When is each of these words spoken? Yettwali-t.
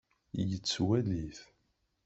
Yettwali-t. 0.49 1.37